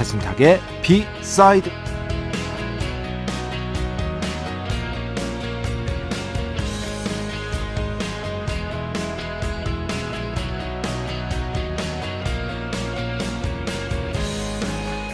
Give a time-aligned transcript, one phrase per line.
[0.00, 1.70] 배순탁의 비사이드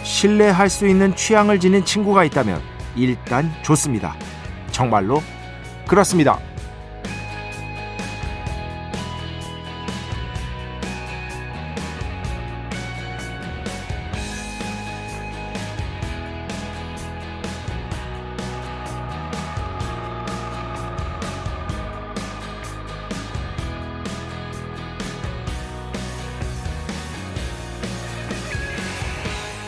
[0.03, 2.61] 신뢰할 수 있는 취향을 지닌 친구가 있다면
[2.95, 4.15] 일단 좋습니다.
[4.71, 5.21] 정말로
[5.85, 6.39] 그렇습니다.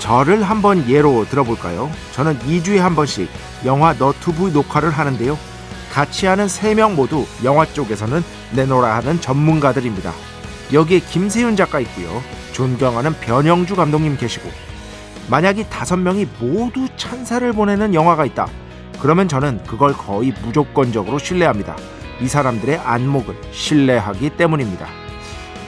[0.10, 1.92] 저를 한번 예로 들어볼까요?
[2.14, 3.30] 저는 2주에 한 번씩
[3.64, 5.38] 영화 너튜브 녹화를 하는데요.
[5.92, 10.12] 같이 하는 3명 모두 영화 쪽에서는 내노라 하는 전문가들입니다.
[10.74, 12.24] 여기에 김세윤 작가 있고요.
[12.54, 14.50] 존경하는 변영주 감독님 계시고
[15.30, 18.48] 만약 이 다섯 명이 모두 찬사를 보내는 영화가 있다.
[19.00, 21.76] 그러면 저는 그걸 거의 무조건적으로 신뢰합니다.
[22.20, 24.88] 이 사람들의 안목을 신뢰하기 때문입니다.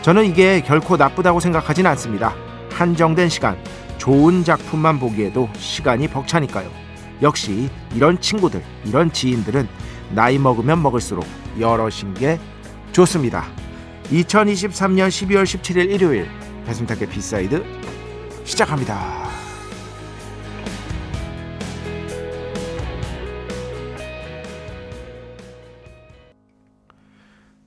[0.02, 2.34] 저는 이게 결코 나쁘다고 생각하진 않습니다.
[2.72, 3.56] 한정된 시간,
[4.02, 6.72] 좋은 작품만 보기에도 시간이 벅차니까요.
[7.22, 9.68] 역시 이런 친구들, 이런 지인들은
[10.16, 11.24] 나이 먹으면 먹을수록
[11.60, 12.40] 여럿인 게
[12.94, 13.46] 좋습니다.
[14.06, 16.28] 2023년 12월 17일 일요일
[16.66, 17.64] 배순탁의 B side
[18.44, 19.30] 시작합니다.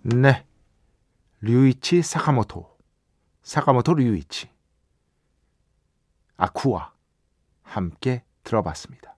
[0.02, 0.44] 네.
[1.42, 2.66] 류이치 사카모토.
[3.44, 4.53] 사카모토 류이치.
[6.36, 6.92] 아쿠아
[7.62, 9.16] 함께 들어봤습니다.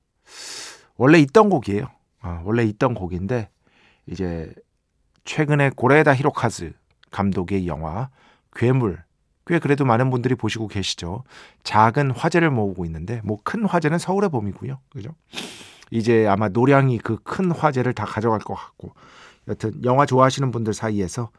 [0.96, 1.86] 원래 있던 곡이에요.
[2.22, 3.50] 어, 원래 있던 곡인데
[4.06, 4.52] 이제
[5.24, 6.72] 최근에 고레다 히로카즈
[7.10, 8.10] 감독의 영화
[8.54, 9.02] 괴물
[9.46, 11.24] 꽤 그래도 많은 분들이 보시고 계시죠.
[11.62, 14.80] 작은 화제를 모으고 있는데 뭐 큰 화제는 서울의 봄이고요.
[14.90, 15.10] 그죠?
[15.90, 18.92] 이제 아마 노량이 그 큰 화제를 다 가져갈 것 같고
[19.48, 21.30] 여튼 영화 좋아하시는 분들 사이에서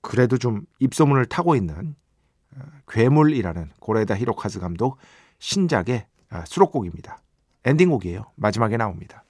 [0.00, 1.94] 그래도 좀 입소문을 타고 있는
[2.88, 4.98] 괴물이라는 고레다 히로카즈 감독
[5.38, 7.18] 신작의 아, 수록곡입니다.
[7.64, 8.26] 엔딩곡이에요.
[8.36, 9.24] 마지막에 나옵니다.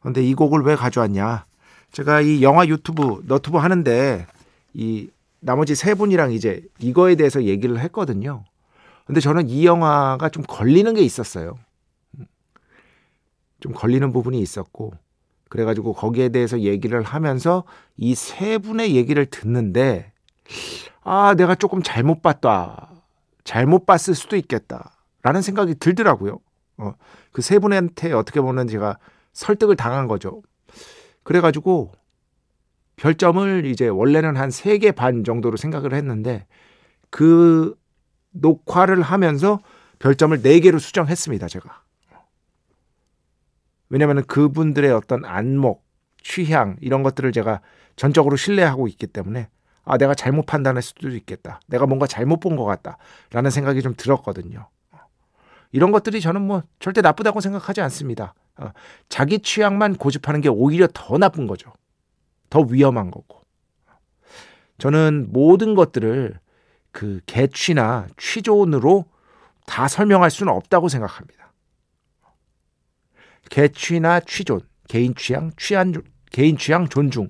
[0.00, 1.46] 그런데 이 곡을 왜 가져왔냐?
[1.92, 4.26] 제가 이 영화 유튜브 너튜브 하는데
[4.74, 5.10] 이
[5.40, 8.44] 나머지 세 분이랑 이제 이거에 대해서 얘기를 했거든요.
[9.06, 11.58] 근데 저는 이 영화가 좀 걸리는 게 있었어요.
[13.60, 14.92] 좀 걸리는 부분이 있었고
[15.48, 17.64] 그래가지고 거기에 대해서 얘기를 하면서
[17.96, 20.12] 이 세 분의 얘기를 듣는데
[21.02, 22.90] 아, 내가 조금 잘못 봤다.
[23.44, 24.92] 잘못 봤을 수도 있겠다.
[25.22, 26.38] 라는 생각이 들더라고요.
[26.78, 26.94] 어,
[27.32, 28.98] 그 세 분한테 어떻게 보면 제가
[29.32, 30.42] 설득을 당한 거죠.
[31.22, 31.92] 그래가지고
[32.96, 36.46] 별점을 이제 원래는 한 3개 반 정도로 생각을 했는데
[37.10, 37.74] 그
[38.32, 39.60] 녹화를 하면서
[39.98, 41.82] 별점을 4개로 수정했습니다, 제가.
[43.88, 45.84] 왜냐하면 그분들의 어떤 안목,
[46.22, 47.60] 취향 이런 것들을 제가
[47.96, 49.48] 전적으로 신뢰하고 있기 때문에
[49.90, 51.60] 아, 내가 잘못 판단할 수도 있겠다.
[51.66, 52.96] 내가 뭔가 잘못 본 것 같다.
[53.32, 54.68] 라는 생각이 좀 들었거든요.
[55.72, 58.34] 이런 것들이 저는 뭐 절대 나쁘다고 생각하지 않습니다.
[58.56, 58.70] 어,
[59.08, 61.72] 자기 취향만 고집하는 게 오히려 더 나쁜 거죠.
[62.50, 63.40] 더 위험한 거고.
[64.78, 66.38] 저는 모든 것들을
[66.92, 69.06] 그 개취나 취존으로
[69.66, 71.52] 다 설명할 수는 없다고 생각합니다.
[73.50, 75.92] 개취나 취존, 개인 취향, 취한,
[76.30, 77.28] 개인 취향 존중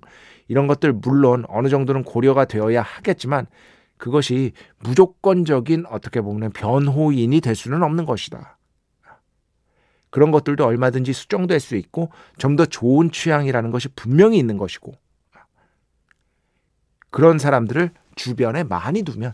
[0.50, 3.46] 이런 것들 물론 어느 정도는 고려가 되어야 하겠지만
[3.96, 4.50] 그것이
[4.80, 8.58] 무조건적인 어떻게 보면 변호인이 될 수는 없는 것이다.
[10.10, 14.92] 그런 것들도 얼마든지 수정될 수 있고 좀 더 좋은 취향이라는 것이 분명히 있는 것이고
[17.10, 19.32] 그런 사람들을 주변에 많이 두면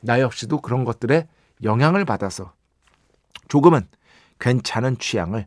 [0.00, 1.28] 나 역시도 그런 것들에
[1.62, 2.54] 영향을 받아서
[3.48, 3.86] 조금은
[4.40, 5.46] 괜찮은 취향을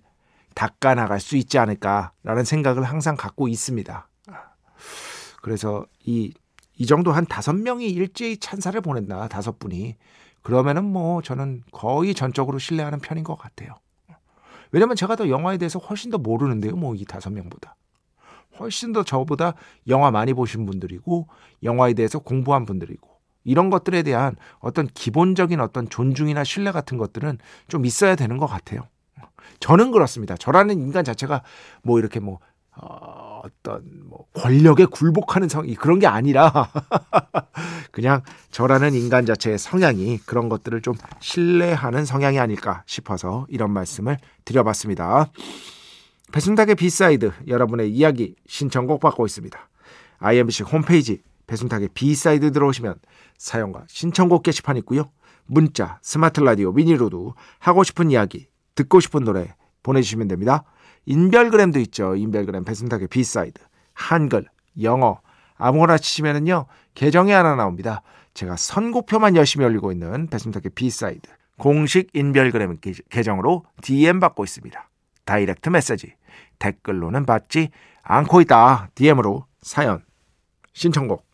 [0.53, 4.07] 닦아 나갈 수 있지 않을까라는 생각을 항상 갖고 있습니다.
[5.41, 6.33] 그래서 이,
[6.77, 9.27] 이 정도 한 다섯 명이 일제히 찬사를 보낸다.
[9.27, 9.95] 다섯 분이.
[10.41, 13.75] 그러면은 뭐 저는 거의 전적으로 신뢰하는 편인 것 같아요.
[14.71, 16.75] 왜냐면 제가 더 영화에 대해서 훨씬 더 모르는데요.
[16.75, 17.75] 뭐 이 다섯 명보다.
[18.59, 19.53] 훨씬 더 저보다
[19.87, 21.27] 영화 많이 보신 분들이고
[21.63, 23.07] 영화에 대해서 공부한 분들이고
[23.43, 27.37] 이런 것들에 대한 어떤 기본적인 어떤 존중이나 신뢰 같은 것들은
[27.67, 28.87] 좀 있어야 되는 것 같아요.
[29.59, 30.35] 저는 그렇습니다.
[30.35, 31.43] 저라는 인간 자체가
[31.83, 32.39] 뭐 이렇게 뭐
[32.75, 33.14] 어,
[33.45, 36.51] 어떤 뭐 권력에 굴복하는 성이 그런 게 아니라
[37.91, 45.31] 그냥 저라는 인간 자체의 성향이 그런 것들을 좀 신뢰하는 성향이 아닐까 싶어서 이런 말씀을 드려봤습니다.
[46.31, 49.69] 배순탁의 B side 여러분의 이야기 신청곡 받고 있습니다.
[50.17, 52.95] IMBC 홈페이지 배순탁의 B side 들어오시면
[53.37, 55.11] 사연과 신청곡 게시판 있고요.
[55.45, 59.53] 문자, 스마트 라디오, 미니로도 하고 싶은 이야기, 듣고 싶은 노래
[59.83, 60.63] 보내주시면 됩니다.
[61.05, 62.15] 인별그램도 있죠.
[62.15, 63.61] 인별그램 배순탁의 B side
[63.93, 64.45] 한글,
[64.81, 65.21] 영어
[65.57, 68.01] 아무거나 치시면은요 계정이 하나 나옵니다.
[68.33, 72.77] 제가 선곡표만 열심히 올리고 있는 배순탁의 B side 공식 인별그램
[73.09, 74.89] 계정으로 DM 받고 있습니다.
[75.25, 76.13] 다이렉트 메시지
[76.59, 77.69] 댓글로는 받지
[78.03, 78.89] 않고 있다.
[78.95, 80.03] DM으로 사연,
[80.73, 81.25] 신청곡,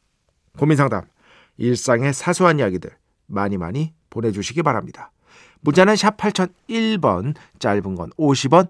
[0.58, 1.06] 고민상담,
[1.58, 2.92] 일상의 사소한 이야기들
[3.28, 5.12] 많이 많이 보내주시기 바랍니다.
[5.62, 8.70] 문자는 샵 8001번, 짧은 건 50원,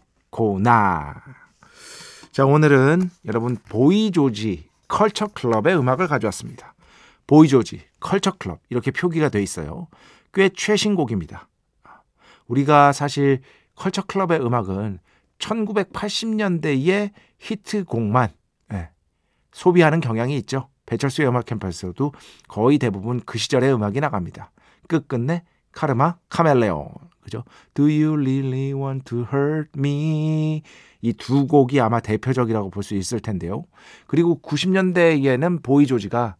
[0.31, 1.21] 고나
[2.31, 6.73] 자 오늘은 여러분 보이조지 컬처 클럽의 음악을 가져왔습니다.
[7.27, 9.87] 보이조지 컬처 클럽 이렇게 표기가 돼 있어요.
[10.33, 11.47] 꽤 최신 곡입니다.
[12.47, 13.41] 우리가 사실
[13.75, 14.99] 컬처 클럽의 음악은
[15.37, 18.29] 1980년대의 히트곡만
[18.69, 18.89] 네,
[19.51, 20.69] 소비하는 경향이 있죠.
[20.85, 22.13] 배철수의 음악 캠퍼스도
[22.47, 24.51] 거의 대부분 그 시절의 음악이 나갑니다.
[24.87, 27.43] 끝끝내 Karma Chameleon 그죠?
[27.73, 30.61] Do you really want to hurt me?
[31.01, 33.65] 이 두 곡이 아마 대표적이라고 볼 수 있을 텐데요.
[34.07, 36.35] 그리고 90년대에는 보이 조지가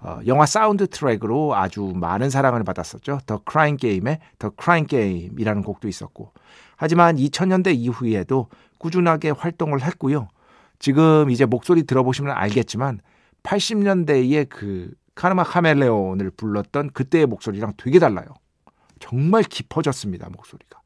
[0.00, 3.20] 어, 영화 사운드 트랙으로 아주 많은 사랑을 받았었죠.
[3.24, 6.32] The Crying Game의 The Crying Game이라는 곡도 있었고.
[6.76, 8.48] 하지만 2000년대 이후에도
[8.78, 10.28] 꾸준하게 활동을 했고요.
[10.80, 13.00] 지금 이제 목소리 들어보시면 알겠지만
[13.44, 18.26] 80년대에 그 카르마 카멜레온을 불렀던 그때의 목소리랑 되게 달라요.
[19.02, 20.80] 정말 깊어졌습니다, 목소리가.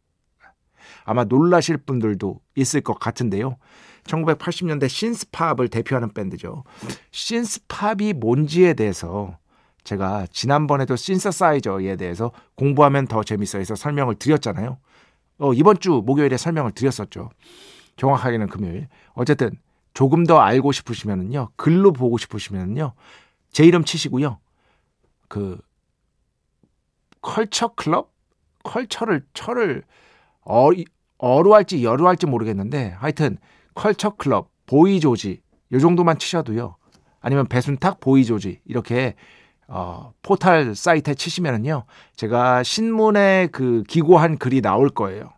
[1.04, 3.58] 아마 놀라실 분들도 있을 것 같은데요.
[4.04, 6.64] 1980년대 신스팝을 대표하는 밴드죠.
[7.10, 9.36] 신스팝이 뭔지에 대해서
[9.84, 14.78] 제가 지난번에도 신서사이저에 대해서 공부하면 더 재밌어 해서 설명을 드렸잖아요.
[15.38, 17.28] 어, 이번 주 목요일에 설명을 드렸었죠.
[17.96, 18.88] 정확하게는 금요일.
[19.12, 19.50] 어쨌든
[19.92, 21.50] 조금 더 알고 싶으시면은요.
[21.56, 22.94] 글로 보고 싶으시면은요.
[23.52, 24.38] 제 이름 치시고요.
[25.28, 25.60] 그
[27.26, 28.12] 컬처 클럽?
[28.62, 29.82] 컬처를 처를
[30.42, 30.70] 어,
[31.18, 33.36] 어로 할지 여로 할지 모르겠는데 하여튼
[33.74, 35.42] 컬처 클럽, 보이 조지
[35.72, 36.76] 요 정도만 치셔도요.
[37.20, 39.16] 아니면 배순탁 보이 조지 이렇게
[39.66, 41.84] 어, 포탈 사이트에 치시면은요.
[42.14, 45.32] 제가 신문에 그 기고한 글이 나올 거예요.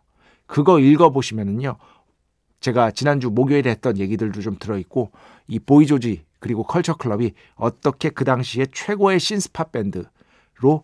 [0.45, 1.77] 그거 읽어 보시면은요.
[2.59, 5.11] 제가 지난주 목요일에 했던 얘기들도 좀 들어 있고
[5.47, 10.83] 이 보이 조지 그리고 컬처 클럽이 어떻게 그 당시에 최고의 신스팟 밴드로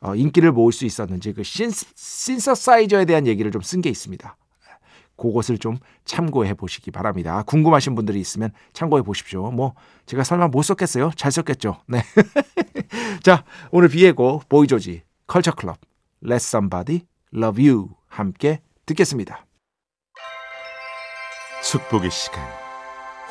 [0.00, 4.36] 어, 인기를 모을 수 있었는지 그 신스, 신서사이저에 대한 얘기를 좀 쓴 게 있습니다.
[5.16, 7.42] 그것을 좀 참고해 보시기 바랍니다.
[7.46, 9.50] 궁금하신 분들이 있으면 참고해 보십시오.
[9.50, 9.74] 뭐
[10.04, 11.10] 제가 설마 못 썼겠어요?
[11.16, 11.80] 잘 썼겠죠.
[11.88, 12.02] 네.
[13.24, 15.78] 자, 오늘 비에고 보이조지 컬처 클럽
[16.22, 19.46] Let Somebody Love You 함께 듣겠습니다.
[21.62, 22.44] 축복의 시간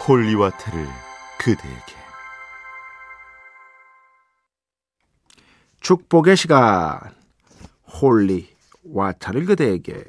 [0.08, 0.88] holy water를
[1.38, 2.05] 그대에게
[5.86, 7.00] 축복의 시간
[7.86, 8.50] holy
[8.92, 10.04] water를 그대에게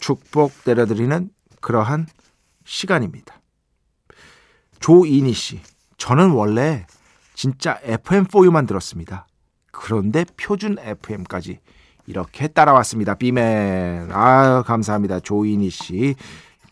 [0.00, 1.30] 축복 내려드리는
[1.62, 2.06] 그러한
[2.66, 3.40] 시간입니다.
[4.78, 5.60] 조이니 씨,
[5.96, 6.86] 저는 원래
[7.32, 9.26] 진짜 FM4U만 들었습니다.
[9.72, 11.60] 그런데 표준 FM까지
[12.04, 13.14] 이렇게 따라왔습니다.
[13.14, 14.10] 비맨.
[14.12, 15.20] 아 감사합니다.
[15.20, 16.16] 조인희 씨.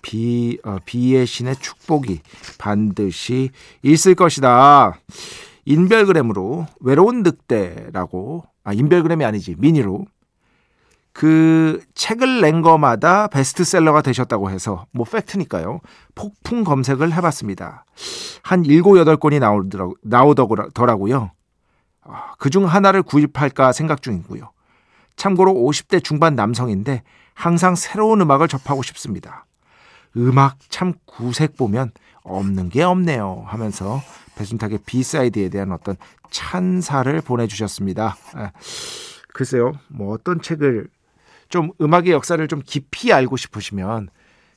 [0.03, 2.21] 비, 어, 비의 신의 축복이
[2.59, 3.49] 반드시
[3.83, 5.01] 있을 것이다.
[5.69, 10.07] 인별그램으로 외로운 늑대라고, 아, 인별그램이 아니지, 미니로.
[11.13, 15.81] 그 책을 낸 거마다 베스트셀러가 되셨다고 해서, 뭐 팩트니까요.
[16.15, 17.85] 폭풍 검색을 해봤습니다.
[18.43, 21.33] 한 7, 8권이 나오더라고, 나오더라고요.
[22.03, 24.51] 아, 그중 하나를 구입할까 생각 중이고요.
[25.17, 27.03] 참고로 50대 중반 남성인데
[27.35, 29.45] 항상 새로운 음악을 접하고 싶습니다.
[30.17, 31.91] 음악 참 구색 보면
[32.29, 34.01] 없는 게 없네요 하면서
[34.37, 35.97] 배순탁의 비사이드에 대한 어떤
[36.31, 38.17] 찬사를 보내주셨습니다.
[38.35, 38.53] 아,
[39.35, 40.89] 글쎄요, 뭐 어떤 책을
[41.49, 44.09] 좀 음악의 역사를 좀 깊이 알고 싶으시면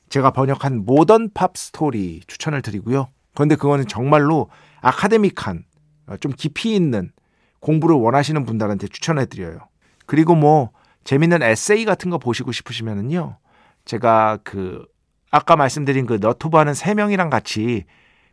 [0.08, 3.08] 제가 번역한 모던 팝 스토리 추천을 드리고요.
[3.34, 4.50] 그런데 그거는 정말로
[4.82, 5.64] 아카데믹한
[6.08, 7.10] 어, 좀 깊이 있는
[7.60, 9.58] 공부를 원하시는 분들한테 추천해 드려요.
[10.06, 10.70] 그리고 뭐
[11.04, 13.38] 재밌는 에세이 같은 거 보시고 싶으시면은요.
[13.84, 14.84] 제가 그
[15.32, 17.84] 아까 말씀드린 그 너튜브하는 세 명이랑 같이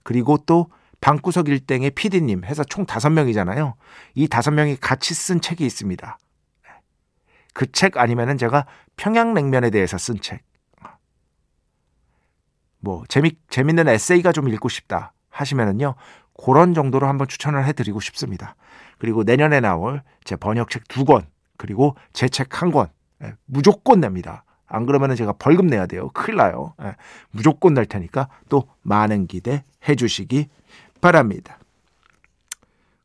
[0.04, 0.70] 그리고 또
[1.02, 3.76] 방구석 일땡의 PD님 해서 총 다섯 명이잖아요.
[4.16, 6.18] 이 다섯 명이 같이 쓴 책이 있습니다.
[7.54, 8.66] 그 책 아니면은 제가
[8.98, 10.44] 평양냉면에 대해서 쓴 책.
[12.80, 15.96] 뭐 재미 재밌는 에세이가 좀 읽고 싶다 하시면은요.
[16.46, 18.56] 그런 정도로 한번 추천을 해 드리고 싶습니다.
[18.98, 21.28] 그리고 내년에 나올 제 번역책 두 권,
[21.58, 22.88] 그리고 제 책 한 권,
[23.24, 24.44] 예, 무조건 냅니다.
[24.70, 26.10] 안 그러면 제가 벌금 내야 돼요.
[26.14, 26.74] 큰일 나요.
[26.82, 26.96] 예,
[27.32, 30.48] 무조건 낼 테니까 또 많은 기대 해 주시기
[31.02, 31.58] 바랍니다.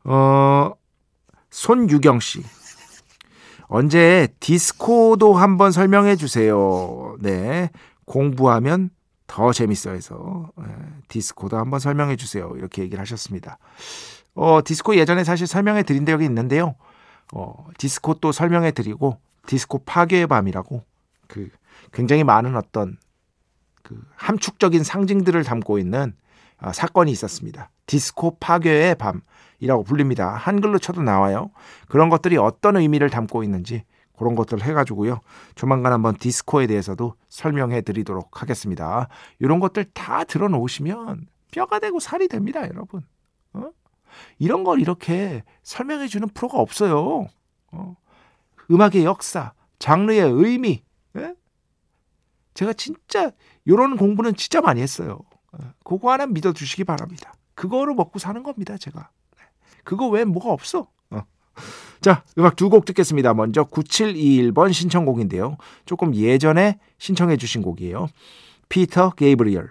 [0.04, 0.72] 어,
[1.50, 2.42] 손유경 씨.
[3.66, 7.16] 언제 디스코도 한번 설명해 주세요.
[7.20, 7.70] 네.
[8.04, 8.90] 공부하면
[9.26, 10.64] 더 재밌어 해서 예,
[11.08, 12.52] 디스코도 한번 설명해 주세요.
[12.56, 13.58] 이렇게 얘기를 하셨습니다.
[14.34, 16.74] 어, 디스코 예전에 사실 설명해 드린 적이 있는데요.
[17.32, 20.84] 어, 디스코 또 설명해 드리고 디스코 파괴의 밤이라고
[21.34, 21.48] 그
[21.92, 22.96] 굉장히 많은 어떤
[23.82, 26.14] 그 함축적인 상징들을 담고 있는
[26.60, 27.70] 어, 사건이 있었습니다.
[27.86, 30.28] 디스코 파괴의 밤이라고 불립니다.
[30.28, 31.50] 한글로 쳐도 나와요.
[31.88, 33.82] 그런 것들이 어떤 의미를 담고 있는지
[34.16, 35.20] 그런 것들 해가지고요.
[35.56, 39.08] 조만간 한번 디스코에 대해서도 설명해 드리도록 하겠습니다.
[39.40, 43.02] 이런 것들 다 들어놓으시면 뼈가 되고 살이 됩니다, 여러분.
[43.54, 43.70] 어?
[44.38, 47.26] 이런 걸 이렇게 설명해 주는 프로가 없어요.
[47.72, 47.96] 어?
[48.70, 50.84] 음악의 역사, 장르의 의미.
[51.16, 51.34] 예?
[52.54, 53.32] 제가 진짜
[53.64, 55.18] 이런 공부는 진짜 많이 했어요.
[55.52, 57.34] 어, 그거 하나 믿어 주시기 바랍니다.
[57.54, 59.10] 그거를 먹고 사는 겁니다, 제가.
[59.84, 60.88] 그거 외엔 뭐가 없어.
[61.10, 61.22] 어.
[62.00, 63.34] 자, 음악 두 곡 듣겠습니다.
[63.34, 65.56] 먼저 9721번 신청곡인데요.
[65.84, 68.08] 조금 예전에 신청해 주신 곡이에요.
[68.68, 69.70] 피터 게이브리얼,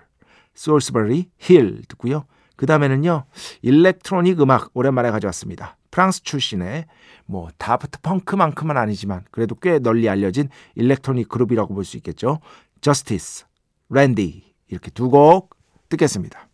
[0.54, 2.26] Solsbury Hill 듣고요.
[2.56, 3.26] 그 다음에는요,
[3.64, 5.78] electronic 음악 오랜만에 가져왔습니다.
[5.94, 6.88] 프랑스 출신의
[7.28, 12.40] 뭐 다프트 펑크만큼은 아니지만 그래도 꽤 널리 알려진 일렉트로닉 그룹이라고 볼 수 있겠죠.
[12.82, 13.46] 저스티스,
[13.90, 15.56] 랜디 이렇게 두 곡
[15.90, 16.50] 듣겠습니다.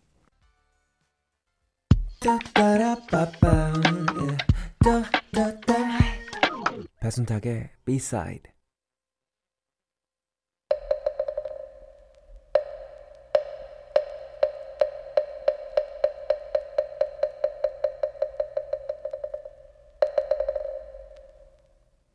[6.99, 8.51] 배순탁의 B-side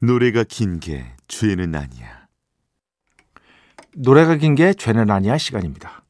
[0.06, 2.26] 노래가 긴 게 죄는 아니야.
[3.96, 6.02] 노래가 긴 게 죄는 아니야 시간입니다.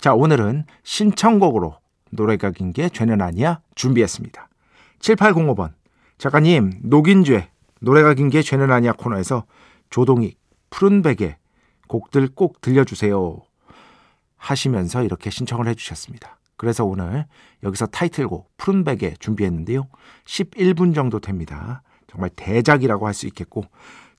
[0.00, 1.76] 자, 오늘은 신청곡으로
[2.10, 4.48] 노래가 긴 게 죄는 아니야 준비했습니다.
[5.00, 5.74] 7805번.
[6.16, 9.44] 작가님, 녹인 죄, 노래가 긴 게 죄는 아니야 코너에서
[9.90, 10.38] 조동익,
[10.70, 11.36] 푸른 베개
[11.86, 13.42] 곡들 꼭 들려주세요.
[14.38, 16.38] 하시면서 이렇게 신청을 해주셨습니다.
[16.56, 17.26] 그래서 오늘
[17.62, 19.86] 여기서 타이틀곡 푸른 베개 준비했는데요.
[20.24, 21.82] 11분 정도 됩니다.
[22.06, 23.64] 정말 대작이라고 할 수 있겠고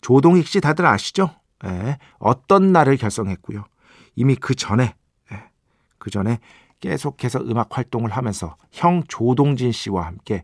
[0.01, 1.29] 조동익 씨 다들 아시죠?
[1.65, 3.63] 예, 어떤 날을 결성했고요.
[4.15, 4.93] 이미 그 전에
[5.31, 5.43] 예,
[5.97, 6.39] 그 전에
[6.79, 10.43] 계속해서 음악 활동을 하면서 형 조동진 씨와 함께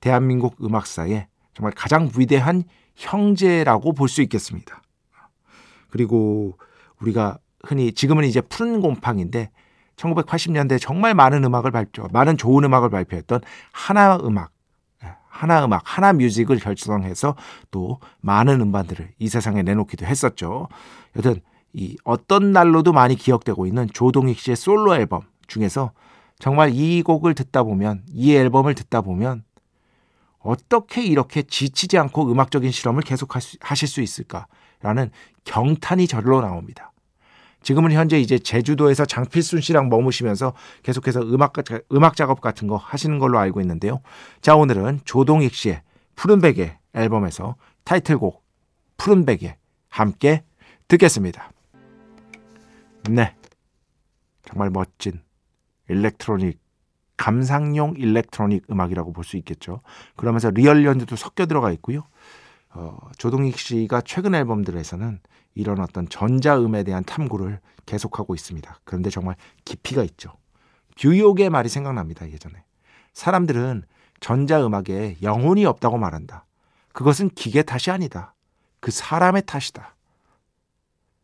[0.00, 2.64] 대한민국 음악사에 정말 가장 위대한
[2.96, 4.82] 형제라고 볼 수 있겠습니다.
[5.90, 6.58] 그리고
[7.00, 9.50] 우리가 흔히 지금은 이제 푸른 곰팡인데
[9.96, 13.40] 1980년대 정말 많은 음악을 발표, 많은 좋은 음악을 발표했던
[13.72, 14.50] 하나 음악
[15.36, 17.36] 하나 음악, 하나 뮤직을 결성해서
[17.70, 20.68] 또 많은 음반들을 이 세상에 내놓기도 했었죠.
[21.16, 21.40] 여튼
[21.72, 25.92] 이 어떤 날로도 많이 기억되고 있는 조동익 씨의 솔로 앨범 중에서
[26.38, 29.44] 정말 이 곡을 듣다 보면 이 앨범을 듣다 보면
[30.38, 35.10] 어떻게 이렇게 지치지 않고 음악적인 실험을 계속 하실 수 있을까라는
[35.44, 36.92] 경탄이 절로 나옵니다.
[37.62, 41.54] 지금은 현재 이제 제주도에서 장필순 씨랑 머무시면서 계속해서 음악
[41.92, 44.00] 음악 작업 같은 거 하시는 걸로 알고 있는데요.
[44.40, 45.82] 자 오늘은 조동익 씨의
[46.14, 48.44] 푸른 베개 앨범에서 타이틀곡
[48.96, 49.56] 푸른 베개
[49.88, 50.44] 함께
[50.88, 51.50] 듣겠습니다.
[53.10, 53.34] 네,
[54.44, 55.20] 정말 멋진
[55.88, 56.58] electronic
[57.16, 59.80] 감상용 electronic 음악이라고 볼 수 있겠죠.
[60.16, 62.04] 그러면서 리얼 연주도 섞여 들어가 있고요.
[62.70, 65.20] 어, 조동익 씨가 최근 앨범들에서는
[65.56, 68.80] 이런 어떤 전자음에 대한 탐구를 계속하고 있습니다.
[68.84, 69.34] 그런데 정말
[69.64, 70.32] 깊이가 있죠.
[71.00, 72.30] 뷔욕의 말이 생각납니다.
[72.30, 72.62] 예전에
[73.14, 73.82] 사람들은
[74.20, 76.44] 전자음악에 영혼이 없다고 말한다.
[76.92, 78.34] 그것은 기계 탓이 아니다.
[78.80, 79.96] 그 사람의 탓이다.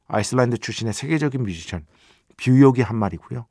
[0.09, 1.87] 아이슬란드 출신의 세계적인 뮤지션
[2.38, 3.47] 뷔욕이 한 말이고요.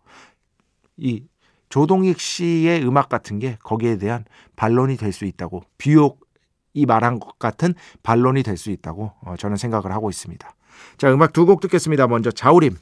[0.98, 1.24] 이
[1.70, 7.74] 조동익 씨의 음악 같은 게 거기에 대한 반론이 될 수 있다고 뷔욕이 말한 것 같은
[8.04, 10.56] 반론이 될 수 있다고 어, 저는 생각을 하고 있습니다.
[10.98, 12.08] 자 음악 두 곡 듣겠습니다.
[12.08, 12.78] 먼저 자우림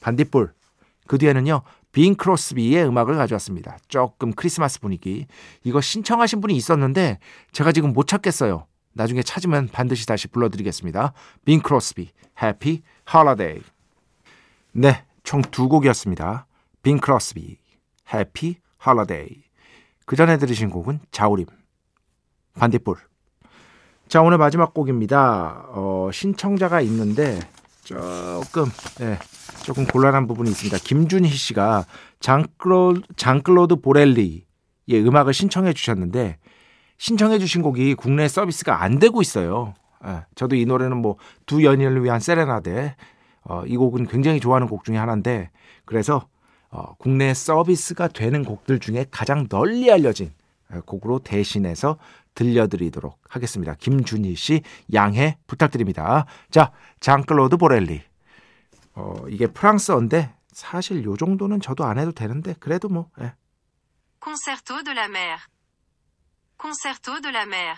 [0.00, 0.52] 반딧불
[1.06, 3.78] 그 뒤에는요 빙 크로스비의 음악을 가져왔습니다.
[3.88, 5.26] 조금 크리스마스 분위기
[5.64, 7.18] 이거 신청하신 분이 있었는데
[7.52, 8.66] 제가 지금 못 찾겠어요.
[8.92, 11.12] 나중에 찾으면 반드시 다시 불러드리겠습니다.
[11.44, 12.10] 빙 크로스비
[12.42, 12.82] Happy
[13.12, 13.62] Holiday
[14.72, 16.46] 네, 총 두 곡이었습니다.
[16.82, 17.58] 빙 크로스비
[18.12, 19.42] Happy Holiday.
[20.04, 21.46] 그 전에 들으신 곡은 자우림,
[22.54, 22.96] 반딧불.
[24.08, 25.66] 자, 오늘 마지막 곡입니다.
[25.68, 27.40] 어, 신청자가 있는데
[27.84, 28.64] 조금,
[29.02, 29.18] 예,
[29.64, 30.78] 조금 곤란한 부분이 있습니다.
[30.78, 31.84] 김준희 씨가
[32.20, 34.44] 장클로, 장클로드 보렐리의
[34.92, 36.38] 음악을 신청해 주셨는데
[36.96, 39.74] 신청해 주신 곡이 국내 서비스가 안 되고 있어요.
[40.06, 42.96] 예, 저도 이 노래는 뭐 두 연인을 위한 세레나데
[43.44, 45.50] 어, 이 곡은 굉장히 좋아하는 곡 중에 하나인데
[45.84, 46.26] 그래서
[46.70, 50.30] 어, 국내 서비스가 되는 곡들 중에 가장 널리 알려진
[50.86, 51.98] 곡으로 대신해서
[52.34, 53.74] 들려드리도록 하겠습니다.
[53.74, 56.26] 김준희 씨 양해 부탁드립니다.
[56.50, 58.02] 자, 장클로드 보렐리.
[58.94, 63.10] 어, 이게 프랑스어인데 사실 요 정도는 저도 안 해도 되는데 그래도 뭐.
[63.20, 63.32] 예.
[64.22, 65.38] Concerto de la mer.
[66.60, 67.76] Concerto de la mer.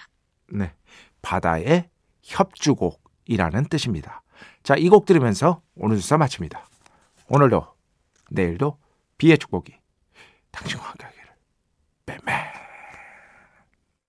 [0.53, 0.75] 네.
[1.23, 1.89] 바다의
[2.23, 4.23] 협주곡이라는 뜻입니다.
[4.63, 6.67] 자, 이 곡 들으면서 오늘 주사 마칩니다.
[7.29, 7.67] 오늘도
[8.31, 8.79] 내일도
[9.19, 9.75] 비의 축복이
[10.51, 11.11] 당신과 함께